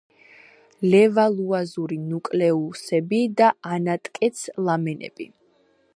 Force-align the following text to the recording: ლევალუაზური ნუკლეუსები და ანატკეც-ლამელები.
ლევალუაზური 0.93 1.99
ნუკლეუსები 2.05 3.21
და 3.43 3.53
ანატკეც-ლამელები. 3.77 5.33